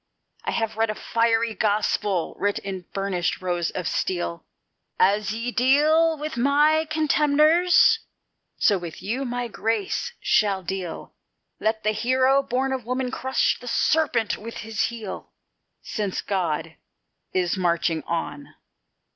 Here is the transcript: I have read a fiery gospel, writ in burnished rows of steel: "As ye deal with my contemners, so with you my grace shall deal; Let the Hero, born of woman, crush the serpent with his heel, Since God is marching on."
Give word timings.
I 0.45 0.49
have 0.53 0.77
read 0.77 0.89
a 0.89 0.95
fiery 0.95 1.53
gospel, 1.53 2.35
writ 2.39 2.57
in 2.57 2.87
burnished 2.91 3.39
rows 3.39 3.69
of 3.69 3.87
steel: 3.87 4.43
"As 4.99 5.31
ye 5.31 5.51
deal 5.51 6.17
with 6.17 6.37
my 6.37 6.87
contemners, 6.89 7.99
so 8.57 8.79
with 8.79 9.03
you 9.03 9.25
my 9.25 9.47
grace 9.47 10.13
shall 10.19 10.63
deal; 10.63 11.13
Let 11.59 11.83
the 11.83 11.91
Hero, 11.91 12.41
born 12.41 12.73
of 12.73 12.83
woman, 12.83 13.11
crush 13.11 13.59
the 13.59 13.67
serpent 13.67 14.37
with 14.39 14.57
his 14.65 14.85
heel, 14.85 15.29
Since 15.83 16.21
God 16.21 16.77
is 17.31 17.55
marching 17.55 18.01
on." 18.07 18.55